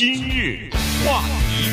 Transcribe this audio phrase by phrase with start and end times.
[0.00, 0.70] 今日
[1.04, 1.68] 话题，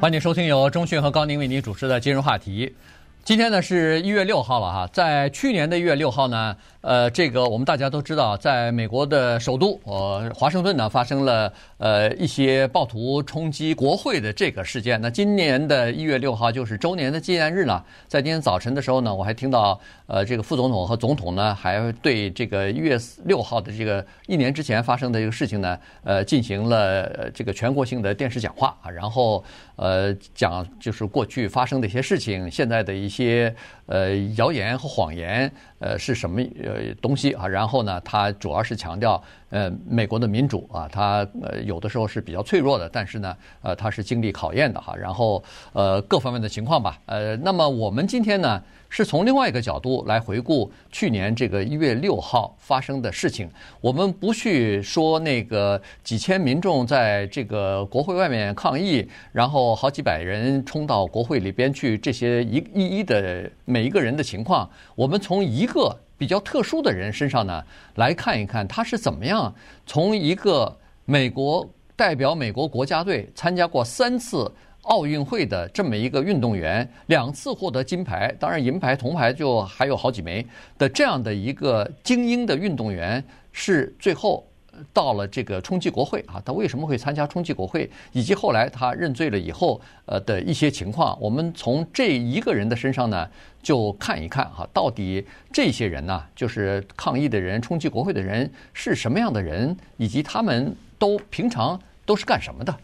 [0.00, 2.76] 欢迎收听由中讯和高宁为您主持的今日话题。
[3.24, 6.54] 今天呢是一月六号了哈，在去年的一月六号呢。
[6.80, 15.00] 呃，这个我们大家都知道，在美国的首都呃华盛顿呢，发生了呃一些暴徒冲击国会的这个事件。
[15.00, 29.42] 那今年的一月六号就是周年的纪念日呢，在今天早晨的时候呢，我还听到呃这个副总统和总统呢，还对这个一月六号的这个一年之前发生的这个事情呢，呃进行了这个全国性的电视讲话啊，然后
[29.74, 33.52] 呃讲就是过去发生的一些事情，现在的一些
[33.86, 35.52] 呃谣言和谎言。
[35.80, 37.48] 呃，是什么呃东西啊？
[37.48, 44.94] 然后呢，他主要是强调，呃，美国的民主啊，它呃有的时候是比较脆弱的，但是呢，呃，它是经历考验的哈。
[44.94, 47.00] 然后呃，各方面的情况吧。
[47.06, 53.48] 呃，那么我们今天呢，是从另外一个角度来回顾去年这个一月六号发生的事情。
[53.80, 69.54] 我们不去说那个几千民众在这个国会外面抗议，然后好几百人冲到国会里边去，这些一一一的每一个人的情况，我们从一个比较特殊的人身上呢来看一看他是怎么样
[69.86, 71.66] 从一个美国
[71.96, 74.52] 代表美国国家队参加过三次。
[74.82, 80.46] 奥运会的这么一个运动员，两次获得金牌，当然银牌、铜牌就还有好几枚
[80.78, 83.22] 的这样的一个精英的运动员，
[83.52, 84.47] 是最后
[84.92, 86.42] 到了这个冲击国会啊。
[86.44, 93.28] 他为什么会参加冲击国会，以及后来他认罪了以后呃的一些情况，我们从这一个人的身上呢，
[93.62, 102.74] 就看一看哈，到底这些人呢，就是抗议的人、冲击国会的人是什么样的人，以及他们都平常都是干什么的。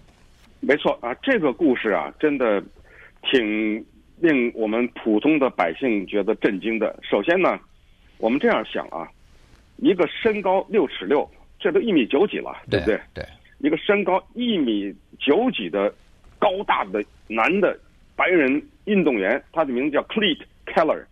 [0.61, 2.63] 没错啊，这个故事啊，真的
[3.31, 3.85] 挺
[4.21, 6.99] 令我们普通的百姓觉得震惊的。
[7.03, 7.59] 首先呢，
[8.17, 9.07] 我们这样想啊，
[9.77, 11.29] 一个身高六尺六，
[11.65, 13.01] 这都一米九几了，对不对？
[13.15, 13.25] 对。
[13.61, 15.91] 一个身高一米九几的
[16.39, 17.75] 高大的男的
[18.15, 21.07] 白人运动员，他的名字叫 Clete Keller，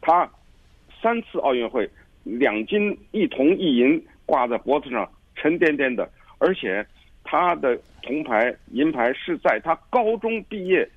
[0.00, 0.28] 他
[1.00, 1.88] 三次奥运会
[2.24, 6.84] 两金一铜一银挂在脖子上，沉甸甸的，而且。
[7.30, 10.88] 他的铜牌、银牌是在他高中毕业，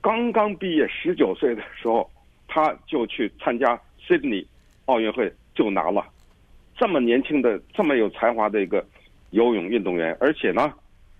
[0.00, 2.10] 刚刚毕业十九岁的时候，
[2.48, 4.44] 他就去参加 Sydney
[4.86, 6.04] 奥运会就拿了。
[6.76, 8.84] 这么年轻的、这么有才华的一个
[9.30, 10.72] 游泳运动员，而且呢，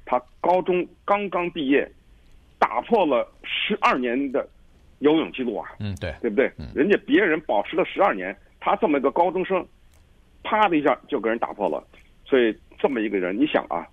[0.05, 1.91] 他高中刚刚毕业，
[2.59, 4.47] 打破了十二年的
[4.99, 5.69] 游泳记录啊！
[5.81, 6.51] 嗯，对，对不对？
[6.75, 9.67] 人家别人保持了十二年，他这么一个高中生，
[10.43, 11.83] 啪的一下就给人打破了。
[12.25, 13.87] 所以这么一个人，你想啊。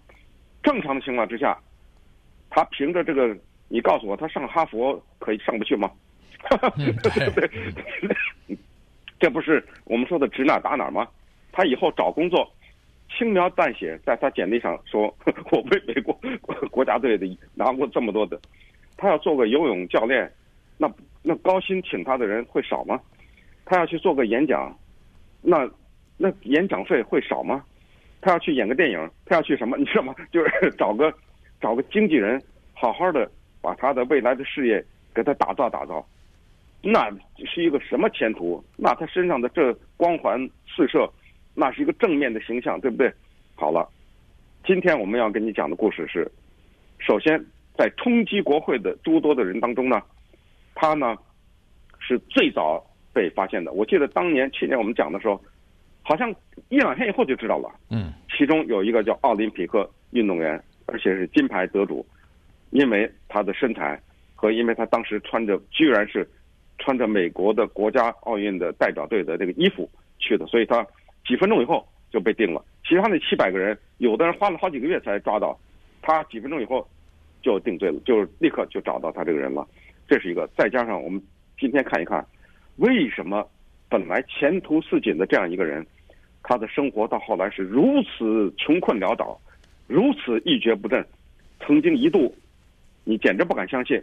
[0.61, 1.57] 正常的情况之下，
[2.49, 3.35] 他凭着这个，
[3.69, 5.89] 你告诉我，他上哈佛可以上不去吗？
[6.73, 6.91] 对
[7.29, 8.57] 不对？
[9.19, 11.07] 这不是我们说的指哪打哪吗？
[11.59, 12.49] 他以后找工作，
[13.09, 15.13] 轻描淡写在他简历上说，
[15.51, 16.17] 我为美国
[16.71, 18.39] 国家队的拿过这么多的。
[18.95, 20.31] 他要做个游泳教练，
[20.77, 20.89] 那
[21.21, 22.97] 那高薪请他的人会少吗？
[23.65, 24.73] 他要去做个演讲，
[25.41, 25.69] 那
[26.15, 27.61] 那演讲费会少吗？
[28.21, 29.75] 他要去演个电影，他要去什么？
[29.79, 30.15] 你知道吗？
[30.31, 31.13] 就是找个
[31.59, 32.41] 找个经纪人，
[32.71, 33.29] 好好的
[33.61, 34.81] 把他的未来的事业
[35.13, 36.07] 给他打造打造，
[36.81, 37.11] 那
[37.45, 38.63] 是一个什么前途？
[38.77, 41.05] 那他身上的这光环四射，
[41.59, 43.13] 那是一个正面的形象，对不对？
[43.55, 43.87] 好了，
[44.65, 46.31] 今天我们要跟你讲的故事是，
[46.99, 47.43] 首先
[47.77, 50.01] 在冲击国会的诸多的人当中呢，
[50.73, 51.15] 他呢
[51.99, 52.83] 是最早
[53.13, 53.71] 被发现的。
[53.73, 55.39] 我记得当年去年我们讲的时候。
[56.01, 56.33] 好像
[56.69, 57.69] 一两天以后就知道了。
[57.91, 62.03] 嗯，其中有一个叫奥林匹克运动员，而且是金牌得主，
[62.71, 64.01] 因为他的身材
[64.33, 66.27] 和因为他当时穿着居然是
[66.79, 69.87] 穿着美国的国家奥运的代表队的这个衣服
[70.17, 70.83] 去的，所以他
[71.29, 72.65] 几分钟以后就被定了。
[72.83, 75.55] 其他那七百个人，有的人花了好几个月才抓到，
[76.01, 76.85] 他几分钟以后
[77.43, 79.67] 就定罪了，就立刻就找到他这个人了。
[80.07, 81.21] 这是一个，再加上我们
[81.59, 82.25] 今天看一看，
[82.77, 83.47] 为什么
[83.87, 85.85] 本来前途似锦的这样一个人。
[86.41, 89.39] 他的生活到后来是如此穷困潦倒，
[89.85, 91.05] 如此一蹶不振，
[91.59, 92.33] 曾经一度，
[93.03, 94.01] 你简直不敢相信，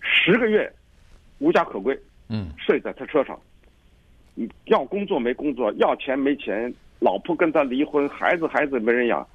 [0.00, 0.68] 十个月
[1.38, 1.96] 无家可归，
[2.30, 3.38] 嗯，睡在他车上，
[4.38, 9.26] 你要工作没工作，要钱没钱，老婆跟他离婚，孩子孩子没人养，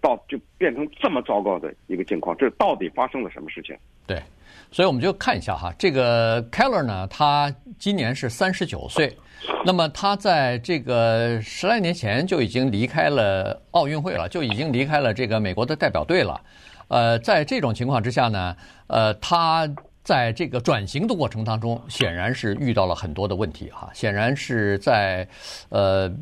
[0.00, 3.76] 到就变成这么糟糕的一个境况，这到底发生了什么事情？
[4.06, 4.22] 对，
[4.70, 9.12] 所以我们就看一下哈，这个 Keller 呢，他今年是三十九岁。
[9.66, 16.40] 那么他在这个十来年前就已经离开了奥运会了，就已经离开了这个美国的代表队了。
[16.86, 18.56] 呃，在这种情况之下呢，
[18.86, 19.68] 呃，他
[20.04, 25.26] 在这个转型的过程当中，显然是遇到了很多的问题哈，显然是在
[25.68, 26.12] 呃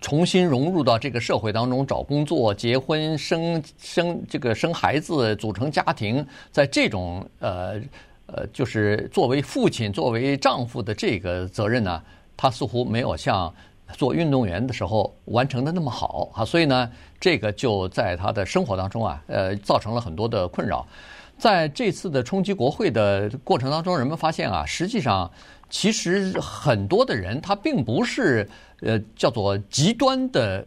[0.00, 7.80] 重新融入到这个社会当中，找工作、结婚、生生这个生孩子、组成家庭，在这种呃
[8.26, 12.00] 呃就是作为父亲、作为丈夫的这个责任呢，
[12.36, 13.52] 他似乎没有像
[13.94, 16.88] 做运动员的时候完成的那么好啊，所以呢，
[17.18, 20.86] 这个就在他的生活当中啊，呃，造成了很多的困扰。
[21.38, 25.30] 在这次的冲击国会的过程当中，人们发现啊，实际上
[25.70, 28.48] 其实很多的人他并不是
[28.80, 30.66] 呃叫做极端的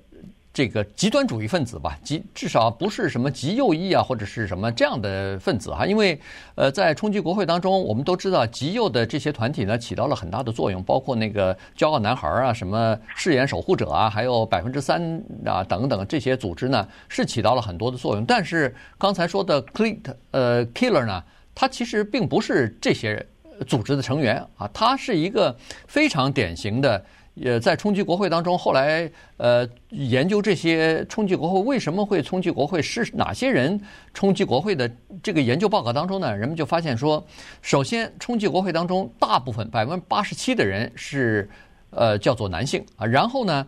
[0.53, 6.19] 这个极端主义分子吧，极至少不是什么极右翼啊或者是什么这样的分子哈，因为
[6.55, 21.23] 呃在冲击国会当中，我们都知道极右的这些团体呢起到了很大的作用，包括那个骄傲男孩啊、什么誓言守护者啊，还有百分之三啊等等这些组织呢是起到了很多的作用，但是刚才说的 Clint 呃 Killer 呢，
[21.55, 23.25] 他其实并不是这些
[23.65, 25.55] 组织的成员啊，他是一个
[25.87, 27.01] 非常典型的。
[27.33, 33.79] 也在冲击国会当中，后来呃研究这些冲击国会为什么会冲击国会，是哪些人
[34.13, 34.91] 冲击国会的
[35.23, 37.25] 这个研究报告当中呢，人们就发现说，
[37.61, 41.49] 首先冲击国会当中大部分百分之八十七的人是
[41.89, 43.65] 呃叫做男性啊，然后呢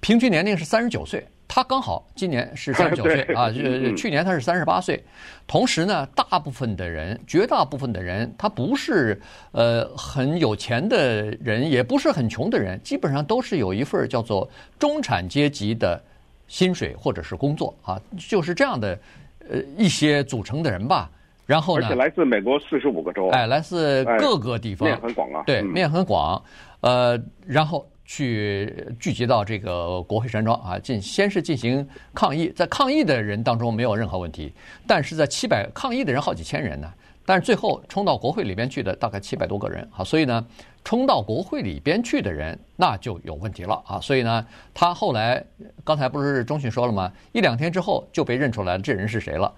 [0.00, 1.26] 平均年龄是三十九岁。
[1.48, 5.02] 他刚好今年是三十九 岁啊，就去年他是三十八岁。
[5.46, 9.18] 同时呢，大部分的人，绝大部分的人，他不是
[9.52, 14.48] 呃很有钱的人，也不是很穷的人，基本上都是有一份叫做
[14.78, 15.98] 中产阶级的
[16.48, 17.98] 薪水或者是工作啊，
[18.28, 18.98] 就是这样的
[19.48, 21.10] 呃一些组成的人吧。
[21.46, 26.44] 然后呢，而且来自美国四十五个州，哎，来自各个地方，面很广啊，对，面很广。
[26.82, 27.88] 呃，然后。
[28.10, 34.50] 去聚集到这个国会山庄啊，进先是进行抗议，在抗议的人当中没有任何问题，
[34.86, 36.90] 但是在七百抗议的人好几千人呢，
[37.26, 40.42] 但是最后冲到国会里边去的大概七百多个人啊，所以呢，
[40.82, 45.44] 冲到国会里边去的人那就有问题了啊，所以呢，他后来
[45.84, 47.12] 刚才不是中讯说了吗？
[47.32, 49.52] 一两天之后就被认出来了，这人是谁了？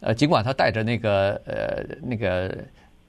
[0.00, 2.52] 呃，尽管他带着那个呃那个。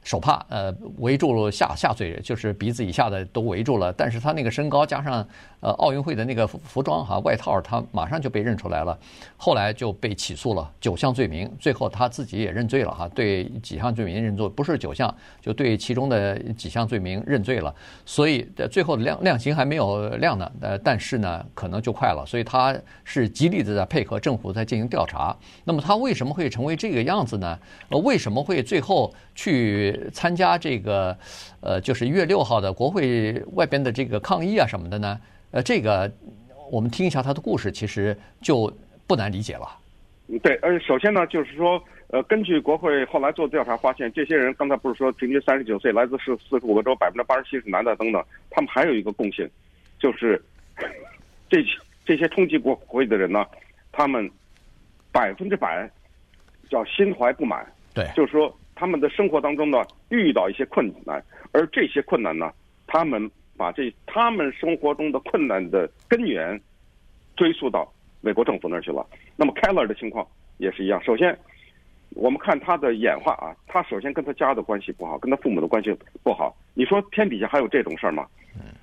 [0.04, 3.92] 手帕呃围住了下下嘴，就是鼻子以下的都围住了。
[3.94, 5.26] 但是他那个身高加上
[5.62, 8.98] 呃奥运会的那个服装哈外套，他马上就被认出来了。
[9.38, 17.74] 后来就被起诉了九项罪名，最后他自己也认罪了哈，对几项罪名认罪，不是九项，就对其中的几项罪名认罪了。
[18.06, 22.26] 所以最后的量量刑还没有量呢，呃但是呢可能就快了。
[22.26, 22.76] 所以他
[23.06, 25.36] 是极力的在配合政府在进行调查。
[25.64, 27.58] 那么他为什么会成为这个样子呢？
[27.90, 29.93] 呃为什么会最后去？
[30.12, 31.18] 参加这个，
[31.62, 35.20] 呃，就是一月六号的国会外边的这个抗议啊什么的呢？
[35.52, 36.12] 呃，这个
[36.72, 38.72] 我们听一下他的故事，其实就
[39.06, 39.68] 不难理解了。
[40.42, 49.48] 对，呃，首先呢，就是说，呃，根据国会后来做调查发现，这些人刚才不是说平均三十九岁，来自是四十五个州，百分之八十七是男的等等，他们还有一个共性，
[50.00, 50.42] 就是
[51.50, 51.64] 这
[52.06, 53.46] 这些冲击国会的人呢，
[53.92, 54.28] 他们
[55.12, 55.88] 百分之百
[56.70, 57.64] 叫心怀不满，
[57.94, 58.52] 对，就是说。
[58.84, 62.52] 他们的生活当中呢，遇到一些困难，而这些困难呢，
[62.86, 66.60] 他们把这他们生活中的困难的根源
[67.38, 67.90] 追溯到
[68.20, 69.08] 美国政府那儿去了。
[69.38, 70.28] 那么 Keller 的情况
[70.58, 71.02] 也是一样。
[71.02, 71.34] 首先，
[72.10, 76.54] 我们看他的演化啊，他首先跟他家的关系不好，跟他父母的关系不好。
[76.74, 78.28] 你说天底下还有这种事儿吗？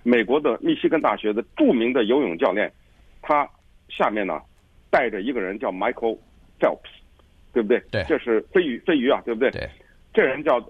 [0.03, 2.73] 美国的密西根大学的著名的游泳教练，
[3.21, 3.47] 他
[3.91, 4.41] 下面呢
[4.89, 6.17] 带着一个人叫 Michael
[6.59, 6.89] Phelps。
[7.53, 7.83] 对不对？
[7.91, 9.51] 对，这是飞鱼，飞鱼啊，对不对？
[9.51, 9.69] 对，
[10.13, 10.61] 这人叫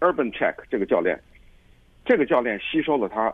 [0.00, 1.18] Urban Check，这个教练，
[2.04, 3.32] 这个教练吸收了他，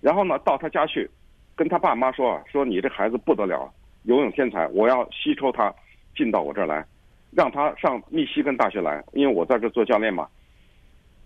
[0.00, 1.10] 然后呢，到他家去，
[1.56, 3.72] 跟他爸妈说啊，说你这孩子不得了，
[4.04, 5.74] 游泳天才，我要吸收他
[6.14, 6.84] 进到我这儿来，
[7.32, 10.28] 让他上密西根大学来，因为我在这做教练嘛。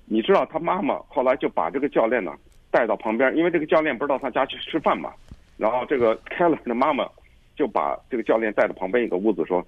[0.06, 2.32] 你知道他妈妈后来就把这个教练呢
[2.70, 5.12] 带到旁边，因为这个教练不是到他家去吃饭嘛，
[5.56, 7.06] 然后这个 Keller 的妈妈
[7.54, 9.66] 就把这个教练带到旁边一个屋子说。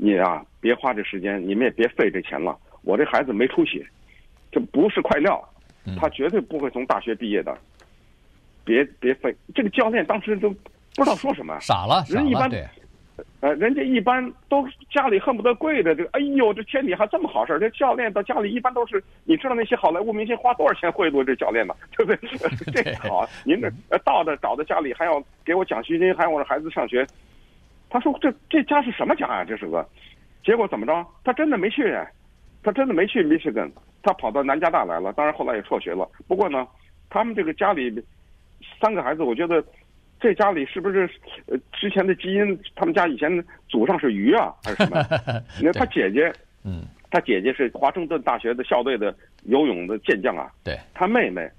[0.00, 2.56] 你啊，别花这时间，你们也别费这钱了。
[2.82, 3.84] 我这孩子没出息，
[4.50, 5.42] 这不是块料，
[5.98, 7.56] 他绝对不会从大学毕业的。
[8.64, 12.66] 别别费，这个教练当时都不知道说什么，傻了，傻了，人一般，对，
[13.40, 21.74] 呃，人家一般都家里恨不得跪着，这个，哎呦，这天底下这么好事，这教练到家里一般都是，你知道那些好莱坞明星花多少钱贿赂这教练吗？
[21.96, 22.82] 对不对？
[22.82, 23.70] 这好，您这
[24.04, 27.06] 到的找到家里还要给我奖学金，还要我的孩子上学。
[27.88, 29.44] 他说：“这这家是什么家啊？
[29.44, 29.88] 这是个，
[30.44, 31.06] 结果怎么着？
[31.24, 31.96] 他真的没去，
[32.68, 33.66] 他真的没去密歇根，
[34.02, 35.10] 他跑到南加大来了。
[35.14, 36.06] 当然后来也辍学了。
[36.26, 36.68] 不过呢，
[37.08, 37.90] 他们这个家里
[38.78, 39.64] 三个孩子，我觉得
[40.20, 41.08] 这家里是不是
[41.46, 42.60] 呃之前的基因？
[42.76, 45.02] 他们家以前祖上是鱼啊，还是什么？
[45.58, 46.30] 你看他姐姐，
[46.62, 50.52] 嗯，他姐姐是华盛顿大学的校队的游泳的健将啊。
[50.62, 50.78] 对。
[50.92, 51.50] 他妹妹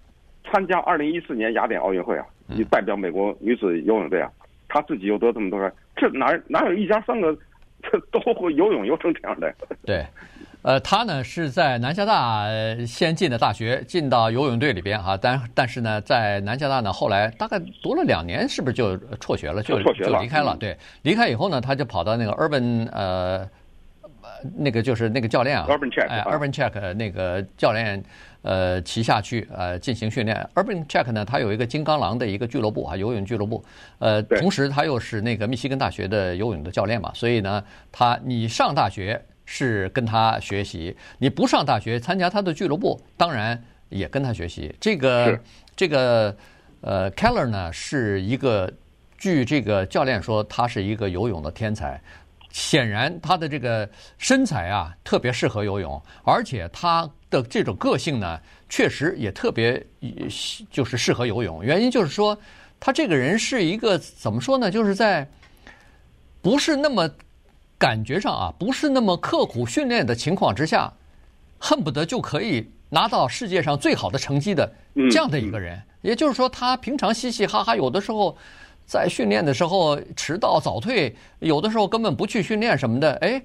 [0.43, 4.31] 参加二零一四年雅典奥运会啊，你代表美国女子游泳队啊。
[4.67, 7.35] 他自己又得这么多人，这哪哪有一家三个
[7.81, 9.51] 这 都会游泳游成这样的？
[9.83, 10.05] 对。
[10.61, 12.45] 呃，他呢是在南加大
[12.85, 19.63] 先进的大学，进到游泳队里边哈，但但是呢，在南加大呢，后来大概读了两年，是不是就辍学了？
[19.63, 20.57] 就就离开了。
[20.59, 23.49] 对，离开以后呢，他就跑到那个 Urban 呃，
[24.57, 28.03] 那个就是那个教练啊，Urban Check，哎，Urban Check 那个教练
[28.41, 30.45] 呃旗下去呃进行训练。
[30.55, 33.63] Urban Check 呢，他有一个金刚狼的一个俱乐部啊，游泳俱乐部。
[33.99, 37.63] 呃，同时他又是那个密西根大学的游泳的教练嘛，所以呢，
[37.93, 39.23] 他你上大学。
[39.51, 44.71] 是跟他学习，你不上大学参加他的俱乐部，当然也跟他学习。
[44.79, 45.39] 这个
[45.75, 46.37] 这个
[46.81, 48.71] 呃，Keller 呢是一个，
[49.17, 51.99] 据这个教练说，他是一个游泳的天才。
[52.51, 53.89] 显然他的这个
[54.19, 58.39] 身材啊特别适合游泳，而且他的这种个性呢，
[58.69, 59.83] 确实也特别
[60.69, 61.63] 就是适合游泳。
[61.65, 62.37] 原因就是说，
[62.79, 64.69] 他这个人是一个怎么说呢？
[64.69, 65.27] 就是在
[66.39, 67.09] 不是那么。
[67.79, 70.91] 感觉上啊，不是那么刻苦训练的情况之下，
[71.57, 74.69] 恨不得就可以拿到世界上最好的成绩的
[75.09, 75.81] 这样的一个人。
[76.01, 78.37] 也就是说，他平常嘻嘻哈哈，有的时候
[78.85, 83.13] 在训练的时候迟到早退，有的时候根本不去训练什么的。
[83.21, 83.41] 哎，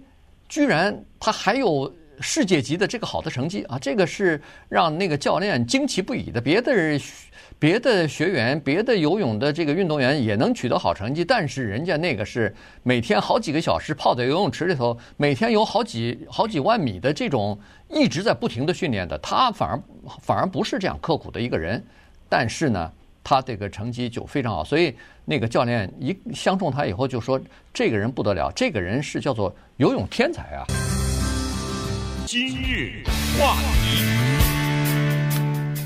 [0.48, 3.78] 居然他还有世界级的这个好的成绩啊！
[3.78, 6.40] 这个是让那个教练惊奇不已的。
[6.40, 7.00] 别的。
[7.56, 19.80] 别的学员、别的游泳的这个运动员也能取得好成绩，但是人家那个是每天好几个小时泡在游泳池里头，每天有好几好几万米的这种一直在不停的训练的，他反而
[20.20, 21.82] 反而不是这样刻苦的一个人，
[22.28, 22.92] 但是呢，
[23.22, 24.94] 他这个成绩就非常好，所以
[25.24, 27.40] 那个教练一相中他以后就说，
[27.72, 30.66] 这个人不得了，这个人是叫做游泳天才啊。
[32.26, 33.02] 今日
[33.38, 34.02] 话题。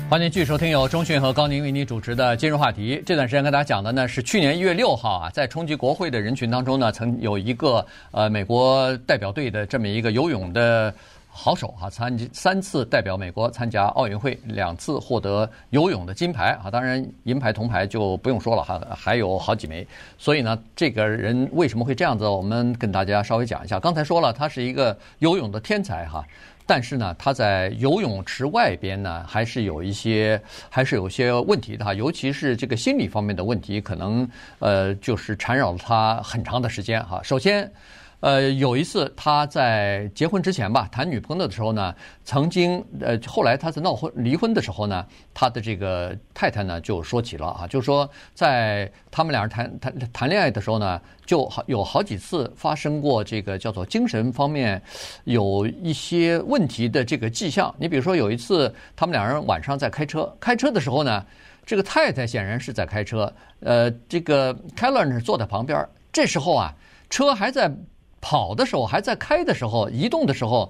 [0.09, 3.03] 欢迎继续收听由中讯和高宁为您主持的今日话题。
[3.05, 10.93] 这段时间跟大家讲的呢是去年一月六号啊，在冲击国会的人群当中呢，曾有一个呃美国代表队的这么一个游泳的
[11.41, 16.69] 好手啊，参三次代表美国参加奥运会，两次获得游泳的金牌啊。
[16.69, 19.87] 当然银牌、铜牌就不用说了哈，还有好几枚。
[20.17, 22.27] 所以呢，这个人为什么会这样子？
[22.27, 23.79] 我们跟大家稍微讲一下。
[23.79, 26.25] 刚才说了，他是一个游泳的天才哈。
[26.65, 34.29] 但是呢，他在游泳池外边呢，还是有一些，还是有些问题的哈，尤其是这个心理方面的问题，可能
[34.59, 37.21] 呃，就是缠绕了他很长的时间哈。
[37.23, 37.71] 首先。
[38.21, 41.95] 呃，有一次他在结婚之前吧，谈女朋友的时候呢，
[42.25, 54.81] 曾经呃，后来他在闹婚离婚的时候呢，他的这个太太呢就说起了啊，就说在他们俩人谈谈谈恋爱的时候呢，就好有好几次发生过这个叫做精神方面
[55.23, 57.73] 有一些问题的这个迹象。
[57.79, 61.25] 你比如说有一次他们两人晚上在开车，开车的时候呢，
[61.65, 66.75] 这个太太显然是在开车，呃，这个 Keller 呢坐在旁边，这时候啊，
[67.09, 67.73] 车还在。
[68.21, 70.67] 跑的时候，还在开的时候，移动的时候，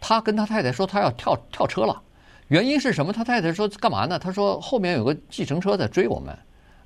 [0.00, 2.02] 他跟他太太说他要跳跳车了。
[2.48, 3.12] 原因是什么？
[3.12, 4.18] 他太太说干嘛呢？
[4.18, 6.36] 他说后面有个计程车在追我们。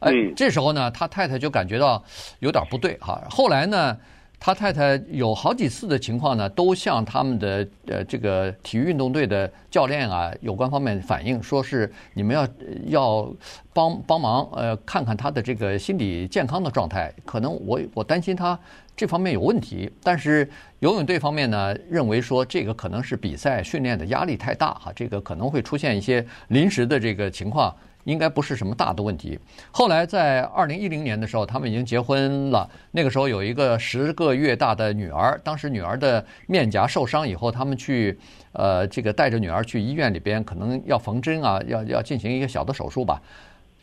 [0.00, 2.04] 哎，这时候呢，他太太就感觉到
[2.40, 3.22] 有点不对哈。
[3.30, 3.96] 后来呢，
[4.44, 12.46] 他太太有好几次的情况呢，都向他们的呃这个体育运动队的教练啊有关方面反映，说是你们要
[12.88, 13.34] 要
[13.72, 17.10] 帮帮忙呃看看他的这个心理健康的状态。
[17.24, 18.58] 可能我我担心他。
[18.96, 20.48] 这方面有问题，但是
[20.78, 27.74] 游泳队方面呢，认为说这个可能是比赛训练的压力太大哈，这个可能会出现一些临时的这个情况，
[28.04, 29.38] 应该不是什么大的问题。
[29.70, 38.18] 后来在二零一零年的时候，他们已经结婚了，那个时候有一个十个月大的女儿，当时女儿的面颊受伤以后，他们去
[38.52, 43.20] 呃这个带着女儿去医院里边，可能要缝针啊，要要进行一个小的手术吧。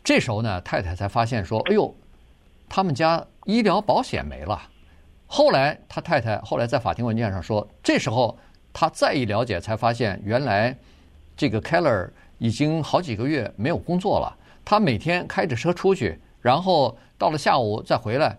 [0.02, 1.94] 这时候呢，太太才发现说，哎呦，
[2.68, 4.60] 他们家医疗保险没了。
[5.26, 8.38] 后来他太太后来在法庭文件上说，这时候
[8.72, 10.76] 他再一了解，才发现原来
[11.36, 12.10] 这个 Keller
[12.42, 14.36] 已经好几个月没有工作了。
[14.64, 18.36] 他每天开着车出去，然后到了下午再回来。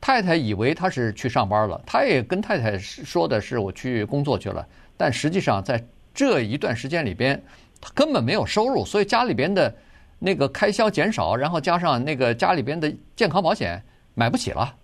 [0.00, 4.66] 太太以为他是去上班了，他也跟太太说的是我去工作去了。
[4.96, 5.80] 但实际上在
[6.12, 7.40] 这一段时间里边，
[7.80, 9.72] 他根本没有收入，所以家里边的
[10.18, 13.80] 那个开销减少，然后加上那个家里边的健康保险
[14.14, 14.74] 买不起了。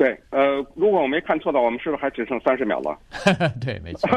[0.00, 2.98] 对，呃，如果我没看错的话，我们是不是还只剩三十秒了？
[3.60, 4.08] 对，没错。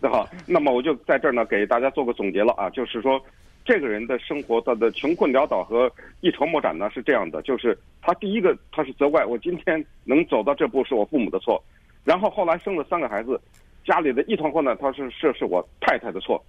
[0.00, 3.24] 对 好，那么我就在这儿呢，给大家做个总结了啊，就是说，
[3.64, 5.88] 这个人的生活他的穷困潦倒和
[6.20, 11.62] 一筹莫展呢是这样的，就是他第一个他是责怪我今天能走到这步是我父母的错，
[12.02, 13.40] 然后后来生了三个孩子，
[13.86, 16.44] 家里的一团混乱，他是是是我太太的错。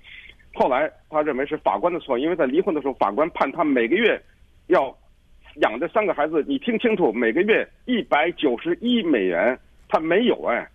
[0.55, 4.19] 后来他认为是法官的错，因为在离婚的时候，法官判他每个月
[4.69, 4.91] 要
[5.55, 9.58] 养这三个孩子，你听清楚，每个月一百九十一美元，
[9.89, 10.67] 他没有哎。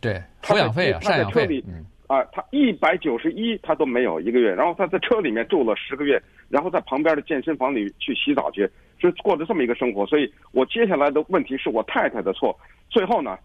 [0.00, 1.64] 对，抚养费啊，他在车里
[2.06, 10.06] 啊，他一百九十一他都没有一个月，然后他在车里面住了十个月，然后在旁边的健身房里去洗澡去，就过着这么一个生活。
[10.06, 12.58] 所以我接下来的问题是我太太的错。
[12.90, 13.38] 最后呢，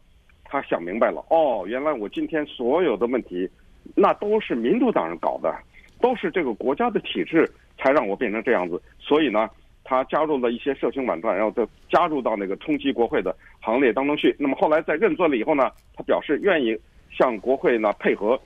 [0.43, 3.49] 他想明白了，哦，原来我今天所有的问题，
[3.95, 5.53] 那都是民主党人搞的。
[5.99, 9.49] 都是这个国家的体制才让我变成这样子，所以呢，
[9.89, 14.35] 他加入了一些社群网站，然后再加入到那个冲击国会的行列当中去。
[14.37, 16.77] 那么后来在认罪了以后呢，他表示愿意
[17.17, 18.37] 向国会呢配合。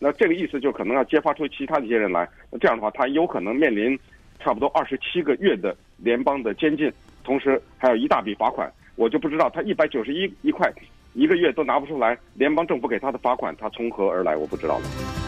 [0.00, 2.28] 那这个意思就可能要揭发出其他的一些人来。
[2.50, 3.96] 那这样的话，他有可能面临
[4.40, 6.92] 差不多二十七个月的联邦的监禁，
[7.22, 8.68] 同时还有一大笔罚款。
[8.96, 10.68] 我就不知道他一百九十一一块
[11.14, 14.34] 一个月都拿不出来，联邦政府给他的罚款他从何而来？
[14.34, 15.19] 我不知道了。